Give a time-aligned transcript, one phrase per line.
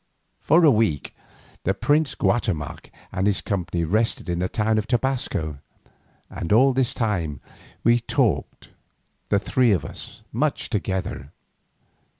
[0.39, 1.15] For a week
[1.63, 5.59] the prince Guatemoc and his company rested in the town of Tobasco,
[6.27, 7.39] and all this time
[7.83, 8.69] we three talked
[10.31, 11.29] much together.